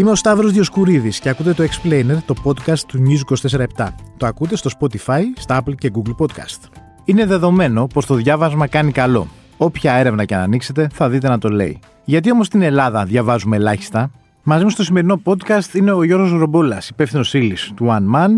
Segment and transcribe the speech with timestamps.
[0.00, 4.56] Είμαι ο Σταύρος Διοσκουρίδης και ακούτε το Explainer, το podcast του News 24 Το ακούτε
[4.56, 6.68] στο Spotify, στα Apple και Google Podcast.
[7.04, 9.26] Είναι δεδομένο πως το διάβασμα κάνει καλό.
[9.56, 11.80] Όποια έρευνα και αν ανοίξετε θα δείτε να το λέει.
[12.04, 14.10] Γιατί όμως στην Ελλάδα διαβάζουμε ελάχιστα;
[14.42, 18.30] Μαζί μου στο σημερινό podcast είναι ο Γιώργος Ρομπόλας, υπεύθυνος ύλη του One Man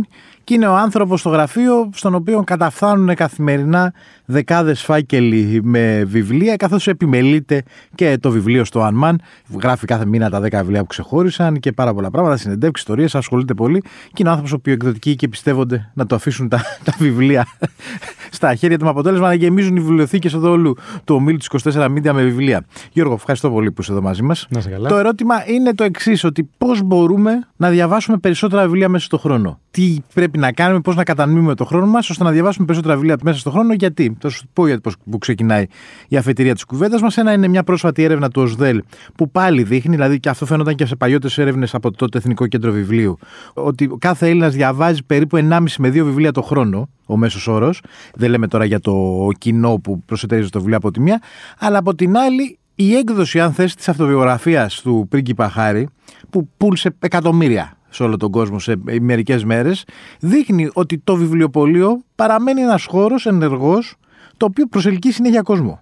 [0.44, 3.92] και είναι ο άνθρωπος στο γραφείο στον οποίο καταφθάνουν καθημερινά
[4.24, 7.62] δεκάδες φάκελοι με βιβλία, καθώς επιμελείται
[7.94, 9.14] και το βιβλίο στο Unman.
[9.62, 13.54] Γράφει κάθε μήνα τα 10 βιβλία που ξεχώρισαν και πάρα πολλά πράγματα, συνεντεύξει, ιστορίες, ασχολείται
[13.54, 13.80] πολύ.
[13.80, 17.46] Και είναι ο άνθρωπος ο οποίο εκδοτικοί και πιστεύονται να το αφήσουν τα, τα βιβλία
[18.30, 21.84] στα χέρια του με αποτέλεσμα να γεμίζουν οι βιβλιοθήκες εδώ όλου του ομίλου του 24
[21.84, 22.64] Media με βιβλία.
[22.92, 24.48] Γιώργο, ευχαριστώ πολύ που είσαι εδώ μαζί μας.
[24.88, 29.60] Το ερώτημα είναι το εξής, ότι πώς μπορούμε να διαβάσουμε περισσότερα βιβλία μέσα στον χρόνο.
[29.70, 33.16] Τι πρέπει να κάνουμε, πώς να κατανοούμε το χρόνο μας, ώστε να διαβάσουμε περισσότερα βιβλία
[33.22, 33.72] μέσα στον χρόνο.
[33.72, 35.66] Γιατί, θα σου πω γιατί που ξεκινάει
[36.08, 37.16] η αφετηρία της κουβέντας μας.
[37.16, 38.82] Ένα είναι μια πρόσφατη έρευνα του ΟΣΔΕΛ
[39.16, 42.46] που πάλι δείχνει, δηλαδή και αυτό φαίνονταν και σε παλιότερες έρευνες από το τότε Εθνικό
[42.46, 43.18] Κέντρο Βιβλίου,
[43.54, 47.80] ότι κάθε Έλληνας διαβάζει περίπου 1,5 με 2 βιβλία το χρόνο, ο μέσος όρος.
[48.14, 51.22] Δεν λέμε τώρα για το κοινό που προσετέριζε το βιβλίο από τη μία,
[51.58, 55.88] αλλά από την άλλη η έκδοση, αν θες, της αυτοβιογραφίας του πρίγκιπα Χάρη,
[56.32, 59.84] που πούλησε εκατομμύρια σε όλο τον κόσμο σε μερικές μέρες,
[60.20, 63.94] δείχνει ότι το βιβλιοπωλείο παραμένει ένας χώρος ενεργός,
[64.36, 65.80] το οποίο προσελκύει συνέχεια κόσμο.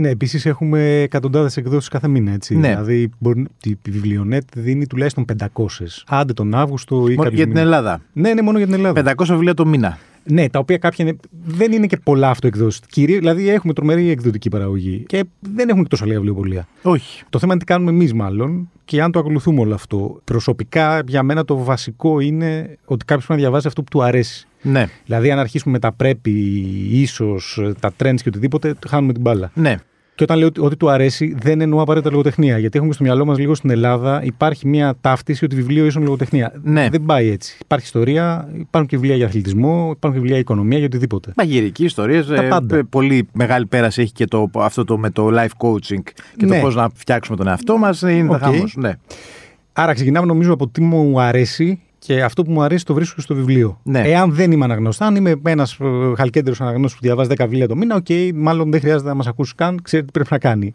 [0.00, 2.32] Ναι, επίσης έχουμε εκατοντάδες εκδόσεις κάθε μήνα.
[2.32, 2.56] Έτσι.
[2.56, 2.68] Ναι.
[2.68, 6.04] Δηλαδή, μπορεί, η βιβλιονέτ δίνει τουλάχιστον 500.
[6.06, 8.00] Άντε τον Αύγουστο ή Για την Ελλάδα.
[8.12, 9.14] Ναι, ναι, μόνο για την Ελλάδα.
[9.16, 9.98] 500 βιβλία το μήνα.
[10.26, 12.80] Ναι, τα οποία κάποια είναι, δεν είναι και πολλά αυτοεκδόσει.
[12.94, 16.68] Δηλαδή έχουμε τρομερή εκδοτική παραγωγή και δεν έχουμε και τόσο λίγα βιβλιοπολία.
[16.82, 17.22] Όχι.
[17.30, 20.20] Το θέμα είναι τι κάνουμε εμείς, μάλλον, και αν το ακολουθούμε όλο αυτό.
[20.24, 24.46] Προσωπικά, για μένα το βασικό είναι ότι κάποιος πρέπει να διαβάζει αυτό που του αρέσει.
[24.62, 24.88] Ναι.
[25.04, 26.30] Δηλαδή, αν αρχίσουμε με τα πρέπει,
[26.90, 29.50] ίσως, τα trends και οτιδήποτε, χάνουμε την μπάλα.
[29.54, 29.76] Ναι.
[30.14, 32.58] Και όταν λέω ότι, του αρέσει, δεν εννοώ απαραίτητα λογοτεχνία.
[32.58, 36.52] Γιατί έχουμε στο μυαλό μας λίγο στην Ελλάδα υπάρχει μια ταύτιση ότι βιβλίο ίσον λογοτεχνία.
[36.62, 36.88] Ναι.
[36.90, 37.56] Δεν πάει έτσι.
[37.60, 41.32] Υπάρχει ιστορία, υπάρχουν και βιβλία για αθλητισμό, υπάρχουν και βιβλία για οικονομία, για οτιδήποτε.
[41.36, 42.18] Μαγειρική ιστορίε.
[42.18, 46.02] Ε, πολύ μεγάλη πέραση έχει και το, αυτό το με το life coaching
[46.36, 46.54] και ναι.
[46.54, 48.02] το πώς να φτιάξουμε τον εαυτό μας.
[48.02, 48.64] Είναι okay.
[48.74, 48.92] Ναι.
[49.72, 53.34] Άρα ξεκινάμε νομίζω από τι μου αρέσει και αυτό που μου αρέσει το βρίσκω στο
[53.34, 53.80] βιβλίο.
[53.82, 54.00] Ναι.
[54.00, 57.76] Εάν δεν είμαι αναγνώστης, αν είμαι ένας ε, χαλκέντερος αναγνώστης που διαβάζει 10 βιβλία το
[57.76, 60.74] μήνα, οκ, okay, μάλλον δεν χρειάζεται να μας ακούσει καν, ξέρει τι πρέπει να κάνει.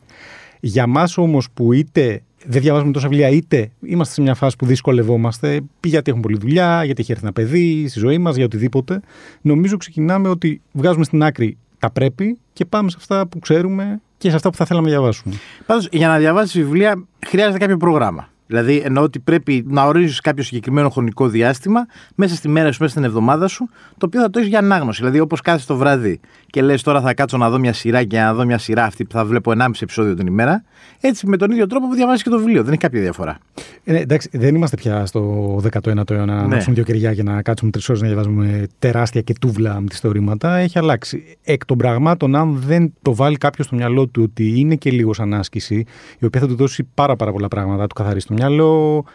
[0.60, 4.66] Για μας όμως που είτε δεν διαβάζουμε τόσα βιβλία, είτε είμαστε σε μια φάση που
[4.66, 9.02] δυσκολευόμαστε, γιατί έχουμε πολλή δουλειά, γιατί έχει έρθει ένα παιδί στη ζωή μας, για οτιδήποτε,
[9.42, 14.30] νομίζω ξεκινάμε ότι βγάζουμε στην άκρη τα πρέπει και πάμε σε αυτά που ξέρουμε και
[14.30, 15.36] σε αυτά που θα θέλαμε να διαβάσουμε.
[15.66, 18.30] Πάντως, για να διαβάσεις βιβλία χρειάζεται κάποιο πρόγραμμα.
[18.50, 22.92] Δηλαδή, εννοώ ότι πρέπει να ορίζεις κάποιο συγκεκριμένο χρονικό διάστημα μέσα στη μέρα σου, μέσα
[22.92, 25.00] στην εβδομάδα σου, το οποίο θα το έχεις για ανάγνωση.
[25.00, 28.18] Δηλαδή, όπως κάθεσαι το βράδυ και λες τώρα θα κάτσω να δω μια σειρά και
[28.18, 30.64] να δω μια σειρά αυτή που θα βλέπω 1,5 επεισόδιο την ημέρα,
[31.00, 32.64] έτσι με τον ίδιο τρόπο που διαβάζεις και το βιβλίο.
[32.64, 33.38] Δεν έχει κάποια διαφορά.
[33.84, 36.64] Ε, ναι, εντάξει, δεν είμαστε πια στο 19ο αιώνα να ναι.
[36.70, 40.56] δύο κεριά και να κάτσουμε τρεις ώρες να διαβάζουμε τεράστια και τούβλα με τη θεωρήματα.
[40.56, 41.38] Έχει αλλάξει.
[41.44, 45.14] Εκ των πραγμάτων, αν δεν το βάλει κάποιος στο μυαλό του ότι είναι και λίγο
[45.14, 45.86] σαν άσκηση,
[46.20, 49.06] η οποία θα του δώσει πάρα, πάρα πολλά πράγματα, του καθαρίσει το μυαλό,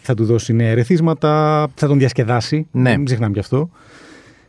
[0.00, 2.66] θα του δώσει νέα ερεθίσματα, θα τον διασκεδάσει.
[2.70, 2.96] Ναι.
[2.96, 3.70] Μην ξεχνάμε γι' αυτό.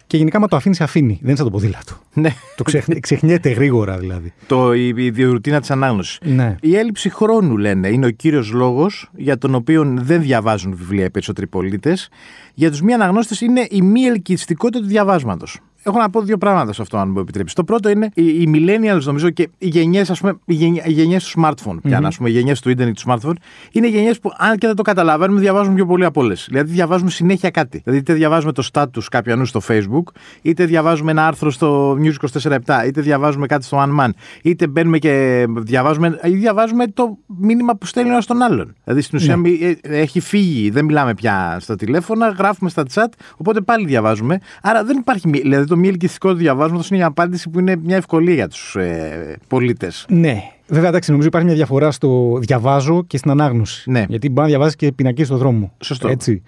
[0.08, 1.14] Και γενικά, μα το αφήνεις, αφήνει.
[1.14, 1.94] Δεν είναι σαν το ποδήλατο.
[2.14, 2.34] Ναι.
[2.56, 2.64] Το
[3.00, 4.34] ξεχνιέται γρήγορα δηλαδή.
[4.48, 6.20] Το, η, η ρουτίνα της ανάγνωσης.
[6.24, 6.56] Ναι.
[6.62, 11.10] Η έλλειψη χρόνου, λένε, είναι ο κύριος λόγος για τον οποίο δεν διαβάζουν βιβλία οι
[11.10, 12.10] περισσότεροι πολίτες.
[12.54, 15.60] Για τους μη αναγνώστες είναι η μη ελκυστικότητα του διαβάσματος.
[15.84, 17.56] Έχω να πω δύο πράγματα σε αυτό, αν μου επιτρέψεις.
[17.56, 20.54] Το πρώτο είναι οι, οι millennials, νομίζω, και οι γενιές, ας πούμε, οι
[20.86, 21.78] γενιές του smartphone.
[21.82, 22.12] Πια, mm-hmm.
[22.18, 23.34] πούμε, οι γενιές του ίντερνετ του smartphone.
[23.72, 26.46] Είναι γενιές που, αν και δεν το καταλαβαίνουμε, διαβάζουμε πιο πολύ από όλες.
[26.50, 27.82] Δηλαδή, διαβάζουμε συνέχεια κάτι.
[27.84, 30.04] Δηλαδή, είτε διαβάζουμε το status κάποιου ανού στο Facebook,
[30.42, 32.58] είτε διαβάζουμε ένα άρθρο στο News 24-7,
[32.88, 34.10] είτε διαβάζουμε κάτι στο One Man,
[34.42, 38.76] είτε μπαίνουμε και διαβάζουμε, ή διαβάζουμε το μήνυμα που στέλνει ένας στον άλλον.
[38.84, 39.50] Δηλαδή, στην ουσία ναι.
[39.50, 43.08] Ε, έχει φύγει, δεν μιλάμε πια στα τηλέφωνα, γράφουμε στα chat,
[43.38, 44.40] οπότε πάλι διαβάζουμε.
[44.62, 45.30] Άρα δεν υπάρχει.
[45.30, 48.76] Δηλαδή, το μη ελκυστικό του διαβάσματος είναι μια απάντηση που είναι μια ευκολία για τους
[48.76, 50.06] ε, πολίτες.
[50.10, 50.42] Ναι.
[50.68, 53.92] Βέβαια, εντάξει, νομίζω υπάρχει μια διαφορά στο διαβάζω και στην ανάγνωση.
[53.92, 54.06] Ναι.
[54.10, 55.74] Γιατί μπορεί να διαβάζεις και πινακή στον δρόμο.
[55.80, 56.08] Σωστό.
[56.08, 56.42] Έτσι.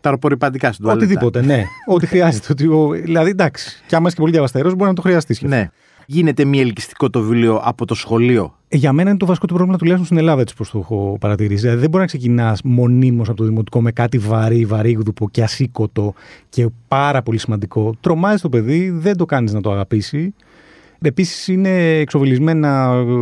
[0.00, 1.04] Τα απορριπαντικά στην τουαλέτα.
[1.04, 1.64] Οτιδήποτε, ναι.
[1.94, 2.46] Ό,τι χρειάζεται.
[2.50, 2.68] Ότι,
[3.02, 3.82] δηλαδή, εντάξει.
[3.86, 5.42] Και άμα είσαι και πολύ διαβαστερός, μπορεί να το χρειαστείς.
[5.42, 5.68] Ναι.
[6.06, 9.54] Γίνεται μη ελκυστικό το βιβλίο από το σχολείο; Ε, για μένα είναι το βασικό του
[9.54, 11.60] πρόβλημα, τουλάχιστον στην Ελλάδα, έτσι πώ το έχω παρατηρήσει.
[11.60, 16.14] Δηλαδή, δεν μπορεί να ξεκινάς μονίμως από το δημοτικό με κάτι βαρύ, βαρύγδουπο και ασήκωτο
[16.48, 17.94] και πάρα πολύ σημαντικό.
[18.00, 20.34] Τρομάζει το παιδί, δεν το κάνεις να το αγαπήσει.
[21.00, 23.12] Επίσης, είναι εξοβελισμένα ε,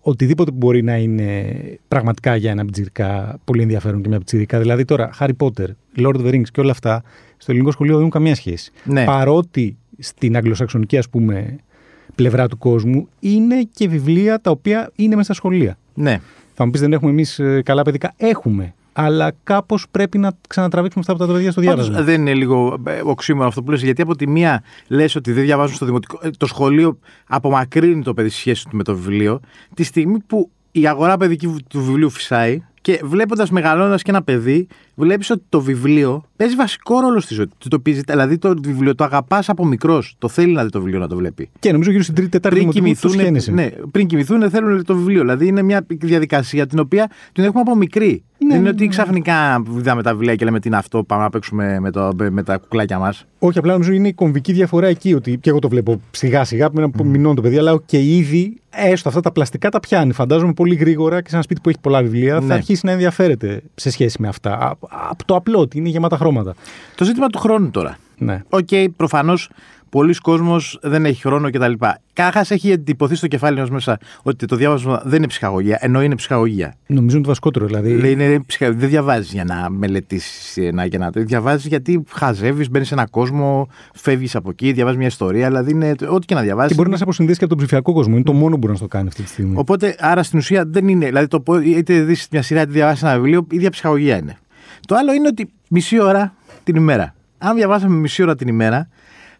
[0.00, 1.54] οτιδήποτε που μπορεί να είναι
[1.88, 4.58] πραγματικά για ένα πιτσιρικά πολύ ενδιαφέρον και μια πιτσιρικά.
[4.58, 5.66] Δηλαδή τώρα, Harry Potter,
[5.96, 7.02] Lord of the Rings και όλα αυτά,
[7.36, 8.72] στο ελληνικό σχολείο δεν έχουν καμία σχέση.
[8.84, 9.04] Ναι.
[9.04, 11.56] Παρότι στην αγγλοσαξονική, ας πούμε,
[12.14, 15.78] πλευρά του κόσμου είναι και βιβλία τα οποία είναι μέσα στα σχολεία.
[15.94, 16.20] Ναι.
[16.54, 18.12] Θα μου πεις, δεν έχουμε εμείς καλά παιδικά.
[18.16, 18.74] Έχουμε.
[18.92, 22.04] αλλά κάπως πρέπει να ξανατραβήξουμε αυτά που τα παιδιά στο Πάντως, διάβασμα.
[22.12, 25.44] δεν είναι λίγο ε, οξύμορο αυτό που λες, γιατί από τη μία λες ότι δεν
[25.44, 26.18] διαβάζουν στο δημοτικό.
[26.22, 29.40] ε, Το σχολείο απομακρύνει το παιδί στη σχέση του με το βιβλίο,
[29.74, 34.66] τη στιγμή που η αγορά παιδική του βιβλίου φυσάει και βλέποντας μεγαλώνοντας και ένα παιδί,
[34.94, 37.68] βλέπεις ότι το βιβλίο παίζει βασικό ρόλο στη ζωή του.
[37.68, 40.14] Το πει- Δηλαδή το βιβλίο το αγαπάς από μικρός.
[40.18, 41.48] Το θέλει να δει το βιβλίο να το βλέπει.
[41.58, 43.50] Και νομίζω γύρω στην τρίτη, τετάρτη Πριν δημοτικού το κοιμηθούν, σχένεσαι.
[43.52, 45.20] ναι, πριν κοιμηθούν θέλουν το βιβλίο.
[45.20, 48.22] Δηλαδή είναι μια διαδικασία την οποία την έχουμε από μικρή.
[48.38, 51.22] Ναι, δεν είναι ναι, ότι ξαφνικά είδαμε τα βιβλία και λέμε τι είναι αυτό, πάμε
[51.22, 53.24] να παίξουμε με, το, με τα κουκλάκια μας.
[53.38, 55.14] Όχι, απλά νομίζω είναι η κομβική διαφορά εκεί.
[55.14, 58.56] Ότι και εγώ το βλέπω σιγά σιγά με ένα μηνών το παιδί, αλλά και ήδη
[58.70, 60.12] έστω αυτά τα πλαστικά τα πιάνει.
[60.12, 62.46] Φαντάζομαι πολύ γρήγορα και σε ένα σπίτι που έχει πολλά βιβλία Ναι.
[62.46, 64.50] θα αρχίσει να ενδιαφέρεται σε σχέση με αυτά.
[64.58, 64.76] Α-
[65.10, 66.31] Από το απλό ότι είναι γεμάτα χρώματα.
[66.94, 67.96] Το ζήτημα του χρόνου τώρα.
[68.18, 68.42] Ναι.
[68.48, 69.50] Οκ, προφανώς
[69.88, 71.72] πολύς κόσμος δεν έχει χρόνο κτλ.
[72.12, 76.14] Κακώς έχει εντυπωθεί στο κεφάλι μας μέσα ότι το διάβασμα δεν είναι ψυχαγωγία, ενώ είναι
[76.14, 76.74] ψυχαγωγία.
[76.86, 77.66] Νομίζω είναι το βασικότερο.
[77.66, 81.10] Δηλαδή, Λέει, είναι ψυχα- Δεν διαβάζεις για να μελετήσεις ένα για να.
[81.14, 85.46] Διαβάζεις γιατί χαζεύεις, μπαίνεις σε ένα κόσμο, φεύγεις από εκεί, διαβάζεις μια ιστορία.
[85.48, 86.68] Δηλαδή είναι ό,τι και να διαβάζει.
[86.68, 88.14] και μπορεί να σε αποσυνδέσει και από τον ψηφιακό κόσμο.
[88.14, 89.54] Είναι το μόνο που μπορεί να στο κάνει αυτή τη στιγμή.
[89.58, 91.06] Οπότε, άρα στην ουσία δεν είναι.
[91.06, 94.36] Δηλαδή, το, πω- είτε δεις μια σειρά, είτε διαβάσεις ένα βιβλίο, η ίδια ψυχαγωγία είναι.
[94.86, 96.34] Το άλλο είναι ότι μισή ώρα
[96.64, 97.14] την ημέρα.
[97.38, 98.88] Αν διαβάσαμε μισή ώρα την ημέρα,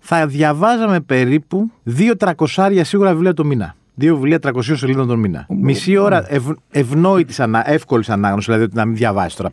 [0.01, 3.75] θα διαβάζαμε περίπου δύο τρακοσάρια σίγουρα βιβλία το μήνα.
[3.95, 5.47] Δύο βιβλία 300 σελίδων τον μήνα.
[5.49, 9.51] Μισή ώρα ευ, ευνόητη, ανα, εύκολης ανάγνωση, δηλαδή ότι να μην διαβάσεις τώρα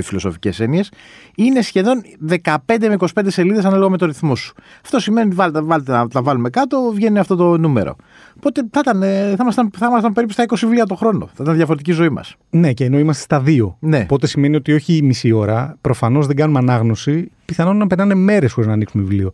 [0.00, 0.90] φιλοσοφικές έννοιες,
[1.36, 2.02] είναι σχεδόν
[2.44, 4.54] 15 με 25 σελίδες ανάλογα με το ρυθμό σου.
[4.82, 7.96] Αυτό σημαίνει, βάλτε, βάλτε να τα βάλουμε κάτω, βγαίνει αυτό το νούμερο.
[8.36, 11.26] Οπότε θα, ήταν, ε, θα, ήμασταν, θα ήμασταν περίπου στα 20 βιβλία το χρόνο.
[11.26, 12.36] Θα ήταν διαφορετική ζωή μας.
[12.50, 13.76] Ναι, και ενώ είμαστε στα δύο.
[13.80, 14.00] Ναι.
[14.02, 18.52] Οπότε σημαίνει ότι όχι η μισή ώρα, προφανώς δεν κάνουμε ανάγνωση, πιθανόν να περνάνε μέρες
[18.52, 19.32] χωρίς να ανοίξουμε βιβλίο.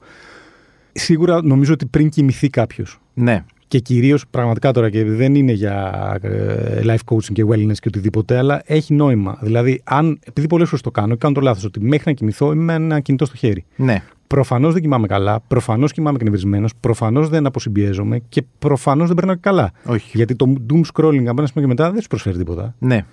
[0.93, 2.99] Σίγουρα νομίζω ότι πριν κοιμηθεί κάποιος.
[3.15, 3.45] Ναι.
[3.75, 8.39] Και κυρίως πραγματικά τώρα και δεν είναι για ε, life coaching και wellness και οτιδήποτε,
[8.39, 9.39] αλλά έχει νόημα.
[9.41, 12.53] Δηλαδή, αν, επειδή πολλέ φορέ το κάνω και κάνω το λάθος, ότι μέχρι να κοιμηθώ
[12.53, 13.65] είμαι με ένα κινητό στο χέρι.
[13.77, 14.03] Ναι.
[14.27, 19.41] Προφανώς δεν κοιμάμαι καλά, προφανώς κοιμάμαι εκνευρισμένος, προφανώς δεν αποσυμπιέζομαι και προφανώς δεν περνάω και
[19.45, 19.73] καλά.
[19.87, 20.17] Όχι.
[20.17, 22.75] Γιατί το doom scrolling από ένα σημείο και μετά δεν σου προσφέρει τίποτα.
[22.79, 23.05] Ναι.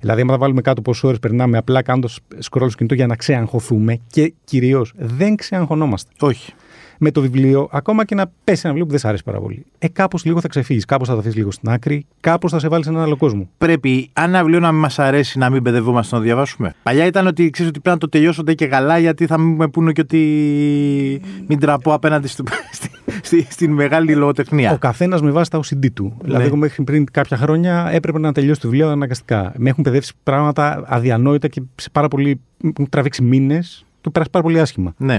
[0.00, 3.16] Δηλαδή, άμα τα βάλουμε κάτω πόσες ώρες περνάμε απλά κάνοντας scroll στο κινητό για να
[3.16, 6.10] ξεαγχωθούμε και κυρίως δεν ξεαγχωνόμαστε.
[6.20, 6.52] Όχι.
[7.00, 9.66] Με το βιβλίο, ακόμα και να πέσει ένα βιβλίο που δεν σε αρέσει πάρα πολύ.
[9.78, 12.68] Ε, κάπως λίγο θα ξεφύγεις, κάπως θα το αφήσεις λίγο στην άκρη, κάπως θα σε
[12.68, 13.48] βάλεις σε έναν άλλο κόσμο.
[13.58, 16.74] Πρέπει, αν ένα βιβλίο να μην μας αρέσει, να μην μπεδευόμαστε να το διαβάσουμε.
[16.82, 19.54] Παλιά ήταν ότι ξέρεις ότι πρέπει να το τελειώσω ντε και καλά, γιατί θα μην
[19.54, 22.44] με πούνε και ότι μην τραπώ απέναντι στο,
[23.28, 24.72] στη, στη, στην μεγάλη λογοτεχνία.
[24.72, 26.16] Ο καθένας με βάση τα OCD του.
[26.22, 29.52] Δηλαδή, εγώ μέχρι πριν κάποια χρόνια έπρεπε να τελειώσει το βιβλίο αναγκαστικά.
[29.56, 32.40] Με έχουν παιδεύσει πράγματα αδιανόητα και σε πάρα πολύ.
[32.62, 33.84] μου έχουν τραβήξει μήνες.
[34.00, 34.94] Το πέρασα πάρα πολύ άσχημα.
[34.96, 35.14] Ναι.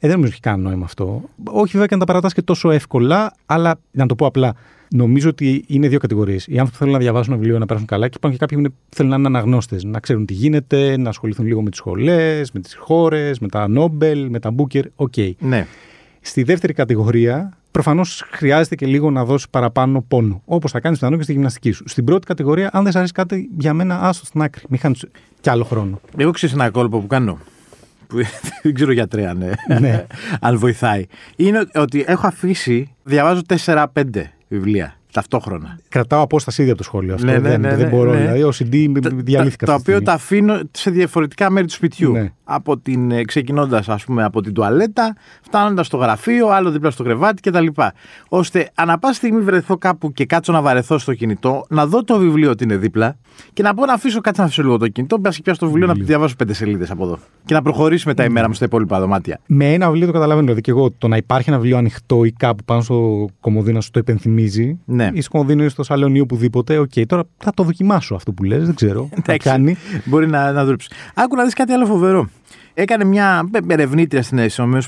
[0.00, 1.22] Ε, δεν νομίζω ότι έχει κανένα νόημα αυτό.
[1.44, 4.54] Όχι βέβαια και να τα παρατάς και τόσο εύκολα, αλλά να το πω απλά.
[4.94, 6.46] Νομίζω ότι είναι δύο κατηγορίες.
[6.46, 8.56] Οι άνθρωποι που θέλουν να διαβάσουν ένα βιβλίο να περάσουν καλά και υπάρχουν και κάποιοι
[8.58, 11.78] που είναι- θέλουν να είναι αναγνώστες, να ξέρουν τι γίνεται, να ασχοληθούν λίγο με τις
[11.78, 14.84] σχολές, με τις χώρες, με τα Νόμπελ, με τα Μπούκερ.
[14.96, 15.14] Οκ.
[15.38, 15.66] ναι.
[16.20, 20.42] Στη δεύτερη κατηγορία, προφανώς χρειάζεται και λίγο να δώσεις παραπάνω πόνο.
[20.44, 21.84] Όπως θα κάνεις πιθανό και στη γυμναστική σου.
[21.88, 24.62] Στην πρώτη κατηγορία, αν δεν σε αρέσει κάτι, για μένα άστο στην άκρη.
[24.68, 25.04] Μην χάνεις
[25.40, 26.00] κι άλλο χρόνο.
[26.16, 27.38] Εγώ ξέρω ένα κόλπο που κάνω.
[28.06, 28.16] Που
[28.62, 30.06] δεν ξέρω γιατρέ αν, ε, Ναι.
[30.40, 31.06] αν βοηθάει.
[31.36, 33.86] Είναι ότι έχω αφήσει, διαβάζω 4-5
[34.48, 35.78] βιβλία ταυτόχρονα.
[35.88, 37.26] Κρατάω απόσταση ήδη από το σχόλιο αυτό.
[37.26, 38.12] Ναι, ναι, δεν, ναι, δεν ναι, μπορώ.
[38.12, 38.18] ναι.
[38.18, 39.66] Δηλαδή, ο CD Τα- διαλύθηκα.
[39.66, 40.50] Τα, τα αυτή τη οποία τα στιγμή.
[40.52, 42.12] αφήνω σε διαφορετικά μέρη του σπιτιού.
[42.12, 42.32] Ναι.
[42.44, 47.02] Από την, ε, ξεκινώντας ας πούμε από την τουαλέτα, φτάνοντας στο γραφείο, άλλο δίπλα στο
[47.02, 47.66] κρεβάτι κτλ.
[48.28, 52.18] Ώστε ανά πάση στιγμή βρεθώ κάπου και κάτσω να βαρεθώ στο κινητό, να δω το
[52.18, 53.16] βιβλίο ότι είναι δίπλα
[53.52, 55.66] και να πω να αφήσω κάτι να αφήσω λίγο το κινητό, μπας και πιάσω το
[55.66, 57.18] βιβλίο να διαβάσω πέντε σελίδες από εδώ.
[57.44, 59.40] Και να προχωρήσει μετά η μέρα μου στα υπόλοιπα δωμάτια.
[59.46, 60.42] Με ένα βιβλίο το καταλαβαίνω.
[60.44, 63.80] Δηλαδή, και εγώ το να υπάρχει ένα βιβλίο ανοιχτό ή κάπου πάνω στο κομοδίνο να
[63.80, 64.78] σου το υπενθυμίζει.
[64.84, 65.07] Ναι.
[65.14, 66.78] Ή στο κομοδίνο ή στο σαλόνι ή οπουδήποτε.
[66.78, 69.08] Οκ, τώρα θα το δοκιμάσω αυτό που λες, δεν ξέρω.
[69.10, 69.48] θα Εντάξει.
[69.48, 69.76] κάνει.
[70.04, 70.88] Μπορεί να, να δουλέψει.
[71.14, 72.28] Άκου να δεις κάτι άλλο φοβερό.
[72.74, 74.80] Έκανε μια ερευνήτρια στην ΗΠΑ,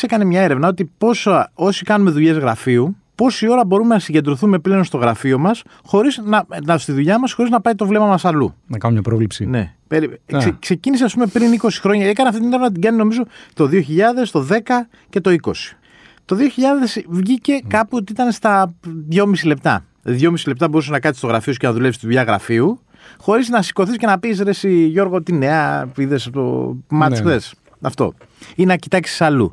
[0.00, 4.84] έκανε μια έρευνα ότι πόσο, όσοι κάνουμε δουλειές γραφείου, πόση ώρα μπορούμε να συγκεντρωθούμε πλέον
[4.84, 8.24] στο γραφείο μας, χωρίς να, να, στη δουλειά μας, χωρίς να πάει το βλέμμα μας
[8.24, 8.54] αλλού.
[8.66, 9.46] Να κάνω μια πρόβληψη.
[9.46, 9.72] Ναι.
[9.88, 10.38] Περι- Α.
[10.38, 12.06] Ξε, ξεκίνησε, ας πούμε, πριν 20 χρόνια.
[12.08, 13.22] Έκανε αυτή την έρευνα, την κάνει νομίζω
[13.54, 15.76] το 2000, το 10 και το 20.
[16.26, 18.74] Το 2000 βγήκε κάπου ότι ήταν στα
[19.12, 19.84] 2,5 λεπτά.
[20.02, 22.80] Δηλαδή, 2,5 λεπτά μπορούσες να κάτσεις στο γραφείο σου και να δουλεύει τη δουλειά γραφείου,
[23.18, 27.30] χωρίς να σηκωθείς και να πεις ρε, εσύ, Γιώργο, τι νέα είδες το μάτς Ναι.
[27.30, 27.54] χθες».
[27.80, 28.14] Αυτό.
[28.54, 29.52] Ή να κοιτάξεις αλλού.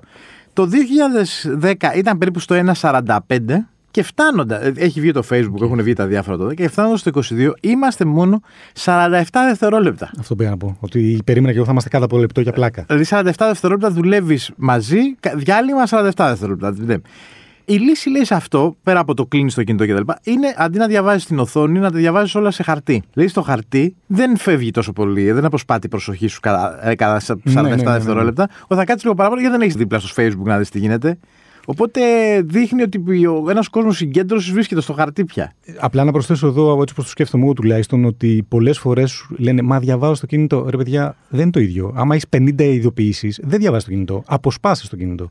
[0.54, 5.94] Το 2010 ήταν περίπου στο 1,45 και φτάνοντα, ε, έχει βγει το Facebook, έχουν βγει
[5.94, 8.42] τα διάφορα τότε, και φτάνοντας στο 22, είμαστε μόνο
[8.84, 10.12] 47 δευτερόλεπτα.
[10.20, 10.78] Αυτό πήγα να πω.
[10.80, 12.84] Ότι περίμενα και εγώ θα είμαστε κάθε από λεπτό για πλάκα.
[12.88, 16.74] Δηλαδή 47 δευτερόλεπτα δουλεύεις μαζί, κα- διάλειμμα 47 δευτερόλεπτα.
[16.78, 16.96] Ναι.
[17.66, 20.88] Η λύση λέει σε αυτό, πέρα από το κλείνεις το κινητό κτλ., είναι αντί να
[20.88, 23.04] διαβάζεις την οθόνη, να τα διαβάζεις όλα σε χαρτί.
[23.14, 27.20] Λέει στο χαρτί δεν φεύγει τόσο πολύ, δεν αποσπάτει η προσοχή σου κατά, ε, κατά
[27.20, 27.92] 47 Ναι, ναι, ναι, ναι.
[27.92, 28.50] δευτερόλεπτα.
[28.64, 31.18] Όταν θα κάτσεις λίγο παραπάνω γιατί δεν έχεις δίπλα στο Facebook να δεις τι γίνεται.
[31.66, 32.02] Οπότε
[32.42, 33.04] δείχνει ότι
[33.50, 35.54] ένας κόσμος συγκέντρωσης βρίσκεται στο χαρτί πια.
[35.80, 39.80] Απλά να προσθέσω εδώ, έτσι όπως το σκέφτομαι εγώ τουλάχιστον, ότι πολλές φορές λένε Μα
[39.80, 40.66] διαβάζω στο κινητό.
[40.70, 41.92] Ρε παιδιά, δεν είναι το ίδιο.
[41.96, 44.24] Άμα έχεις 50 ειδοποιήσεις, δεν διαβάζεις το κινητό.
[44.26, 45.30] Αποσπάσει το κινητό.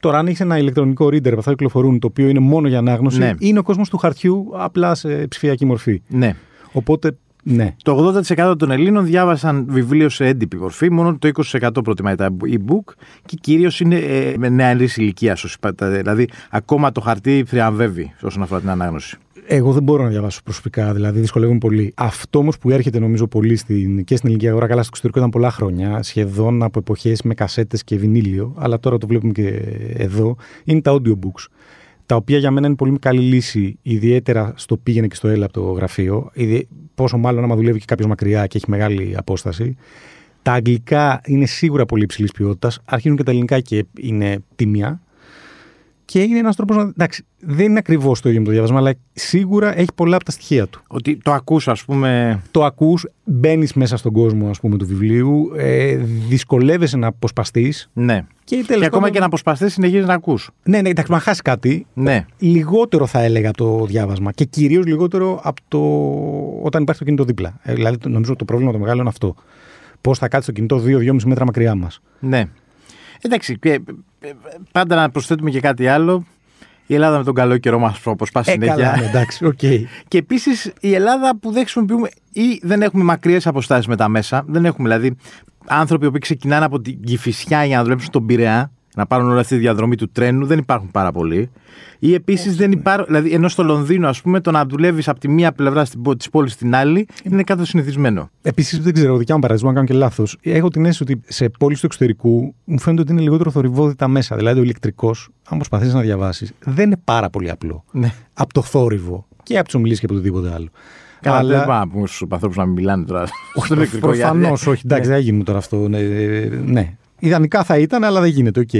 [0.00, 3.18] Τώρα, αν έχεις ένα ηλεκτρονικό reader που αυτά κυκλοφορούν, το οποίο είναι μόνο για ανάγνωση,
[3.18, 3.30] Ναι.
[3.38, 6.02] είναι ο κόσμος του χαρτιού απλά σε ψηφιακή μορφή.
[6.08, 6.34] Ναι.
[6.72, 7.16] Οπότε,
[7.50, 7.74] ναι.
[7.82, 12.92] Το 80% των Ελλήνων διάβασαν βιβλίο σε έντυπη μορφή, μόνο το 20% προτιμάει τα e-book
[13.26, 15.36] και κυρίως είναι ε, με νεαρή ηλικία.
[15.78, 19.18] Δηλαδή, ακόμα το χαρτί θριαμβεύει όσον αφορά την ανάγνωση.
[19.46, 21.92] Εγώ δεν μπορώ να διαβάσω προσωπικά, δηλαδή δυσκολεύομαι πολύ.
[21.96, 25.30] Αυτό όμως που έρχεται νομίζω πολύ στην, και στην ελληνική αγορά, καλά στο εξωτερικό ήταν
[25.30, 29.46] πολλά χρόνια, σχεδόν από εποχές με κασέτες και βινίλιο, αλλά τώρα το βλέπουμε και
[29.94, 31.46] εδώ, είναι τα audiobooks.
[32.10, 35.52] Τα οποία για μένα είναι πολύ καλή λύση, ιδιαίτερα στο πήγαινε και στο έλα από
[35.52, 36.30] το γραφείο.
[36.34, 39.76] Ιδι- Πόσο μάλλον άμα δουλεύει και κάποιος μακριά και έχει μεγάλη απόσταση.
[40.42, 42.80] Τα αγγλικά είναι σίγουρα πολύ υψηλής ποιότητας.
[42.84, 45.00] Αρχίζουν και τα ελληνικά και είναι τιμιά.
[46.10, 46.82] Και είναι ένας τρόπος να.
[46.82, 50.30] Εντάξει, δεν είναι ακριβώς το ίδιο με το διάβασμα, αλλά σίγουρα έχει πολλά από τα
[50.30, 50.80] στοιχεία του.
[50.88, 52.40] Ότι το ακούς, ας πούμε.
[52.50, 55.96] Το ακούς, μπαίνεις μέσα στον κόσμο ας πούμε, του βιβλίου, ε,
[56.28, 57.90] δυσκολεύεσαι να αποσπαστείς.
[57.92, 58.24] Ναι.
[58.44, 60.50] Και, Και τέλος ακόμα πάντων- και να αποσπαστείς, συνεχίζεις να ακούς.
[60.62, 61.86] Ναι, ναι, εντάξει, μα χάσει κάτι.
[61.94, 62.24] Ναι.
[62.38, 64.32] Λιγότερο θα έλεγα από το διάβασμα.
[64.32, 65.78] Και κυρίως λιγότερο από το
[66.62, 67.58] όταν υπάρχει το κινητό δίπλα.
[67.62, 69.34] Ε, δηλαδή, το- νομίζω το πρόβλημα το μεγάλο είναι αυτό.
[70.00, 72.00] Πώς θα κάτσει το κινητό 2-2,5 μέτρα μακριά μας.
[72.20, 72.44] Ναι.
[73.20, 73.78] Εντάξει, και, ε,
[74.20, 74.32] ε,
[74.72, 76.24] πάντα να προσθέτουμε και κάτι άλλο.
[76.86, 78.74] Η Ελλάδα με τον καλό καιρό μας αποσπά Ε, συνέχεια.
[78.74, 79.58] καλά, ναι, εντάξει, οκ.
[80.08, 84.44] Και επίσης η Ελλάδα που δεν χρησιμοποιούμε ή δεν έχουμε μακριές αποστάσεις με τα μέσα.
[84.46, 85.16] Δεν έχουμε δηλαδή
[85.66, 89.54] άνθρωποι που ξεκινάνε από την Κηφισιά για να δουλέψουν στον Πειραιά, να πάρουν όλη αυτή
[89.54, 91.50] τη διαδρομή του τρένου, δεν υπάρχουν πάρα πολλοί.
[91.98, 93.04] Ή επίσης δεν υπάρχουν.
[93.06, 96.52] Δηλαδή, ενώ στο Λονδίνο, ας πούμε, το να δουλεύεις από τη μία πλευρά της πόλης
[96.52, 98.30] στην άλλη είναι κάτι το συνηθισμένο.
[98.42, 100.36] Επίσης, δεν ξέρω, δικιά μου παράδειγμα, να κάνω και λάθος.
[100.42, 104.08] Έχω την αίσθηση ότι σε πόλεις του εξωτερικού μου φαίνεται ότι είναι λιγότερο θορυβώδη τα
[104.08, 104.36] μέσα.
[104.36, 107.84] Δηλαδή, ο ηλεκτρικός, αν προσπαθήσεις να διαβάσεις, δεν είναι πάρα πολύ απλό.
[107.90, 108.12] Ναι.
[108.32, 110.68] Από το θόρυβο και από τις ομιλίες και από οτιδήποτε άλλο.
[111.20, 113.26] Καλά, Αλλά- δεν πάμε να πούμε στους ανθρώπους να μην μιλάνε τώρα.
[113.64, 114.82] στο ηλεκτρικό, γιατί- Προφανώς, όχι.
[114.84, 115.88] Εντάξει, δεν θα γίνει τώρα αυτό.
[115.88, 115.98] Ναι,
[116.64, 116.96] ναι.
[117.20, 118.60] Ιδανικά θα ήταν, αλλά δεν γίνεται.
[118.60, 118.74] οκ.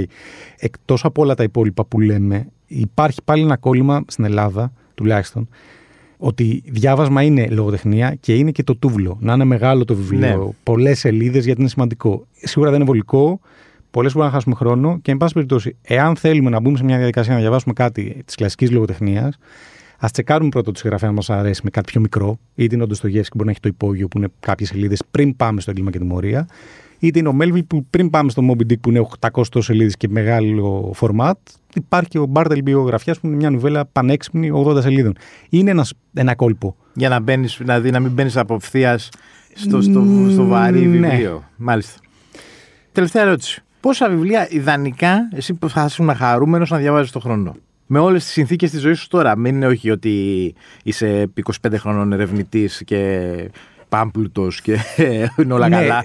[0.59, 5.49] Εκτός από όλα τα υπόλοιπα που λέμε, υπάρχει πάλι ένα κόλλημα στην Ελλάδα, τουλάχιστον,
[6.19, 9.17] ότι διάβασμα είναι λογοτεχνία και είναι και το τούβλο.
[9.21, 10.53] Να είναι μεγάλο το βιβλίο, Ναι.
[10.63, 12.27] πολλές σελίδες γιατί είναι σημαντικό.
[12.35, 13.41] Σίγουρα δεν είναι βολικό,
[13.91, 16.97] πολλές φορέ να χάσουμε χρόνο και, εν πάση περιπτώσει, εάν θέλουμε να μπούμε σε μια
[16.97, 19.39] διαδικασία να διαβάσουμε κάτι της κλασικής λογοτεχνίας,
[20.03, 22.87] Α τσεκάρουμε πρώτα τη συγγραφέα αν μας αρέσει με κάτι πιο μικρό, είτε είναι ο
[22.87, 25.91] Ντοστογεύσκη που μπορεί να έχει το υπόγειο που είναι κάποιες σελίδες πριν πάμε στο έγκλημα
[25.91, 26.49] και τιμωρία,
[26.99, 30.09] είτε είναι ο Μέλβιλ που πριν πάμε στο Moby Dick που είναι 800 σελίδες και
[30.09, 31.39] μεγάλο φορμάτ,
[31.75, 35.15] υπάρχει και ο Μπάρτελ Βιογραφιά που είναι μια νουβέλα πανέξυπνη 80 σελίδων.
[35.49, 36.77] Είναι ένας, ένα κόλπο.
[36.95, 39.09] Για να, μπαίνεις, δηλαδή να μην μπαίνεις απευθείας
[39.55, 41.09] στο, στο, στο βαρύ Ναι.
[41.09, 41.45] βιβλίο.
[41.57, 42.01] Μάλιστα.
[42.93, 43.63] Τελευταία ερώτηση.
[43.81, 47.55] Πόσα βιβλία ιδανικά εσύ που θα ήσουν χαρούμενος να διαβάζεις το χρόνο;
[47.93, 49.37] Με όλες τις συνθήκες της ζωής σου τώρα.
[49.37, 51.31] Μην είναι όχι ότι είσαι
[51.63, 53.51] 25 χρονών ερευνητής και
[53.89, 54.77] πάμπλουτος και
[55.43, 56.05] είναι όλα καλά.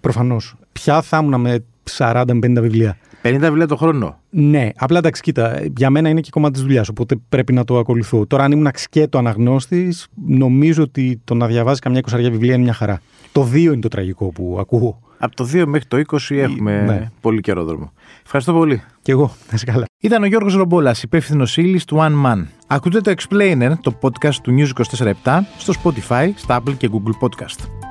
[0.00, 0.54] Προφανώς.
[0.72, 1.64] Ποια θα ήμουν με
[1.96, 2.96] 40 με 50 βιβλία.
[3.22, 4.18] 50 βιβλία το χρόνο.
[4.30, 7.78] Ναι, απλά εντάξει, κοίτα, για μένα είναι και κομμάτι της δουλειάς, οπότε πρέπει να το
[7.78, 8.26] ακολουθώ.
[8.26, 12.72] Τώρα, αν ήμουν σκέτο αναγνώστης, νομίζω ότι το να διαβάζει καμιά εικοσαριά βιβλία είναι μια
[12.72, 13.00] χαρά.
[13.34, 14.98] Το 2 είναι το τραγικό που ακούω.
[15.18, 17.10] Από το 2 μέχρι το 20 έχουμε ναι.
[17.20, 17.92] πολύ καιρό δρόμο.
[18.24, 18.82] Ευχαριστώ πολύ.
[19.02, 19.84] Κι εγώ, να είσαι καλά.
[20.00, 22.44] Ήταν ο Γιώργος Ρομπόλας, υπεύθυνος ύλης του One Man.
[22.66, 24.68] Ακούτε το Explainer, το podcast του News
[25.02, 27.83] 24 στο Spotify, στα Apple και Google Podcast.